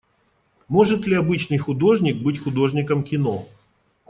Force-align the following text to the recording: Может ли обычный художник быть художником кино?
Может 0.67 1.05
ли 1.05 1.13
обычный 1.15 1.59
художник 1.59 2.17
быть 2.23 2.39
художником 2.41 3.03
кино? 3.03 3.47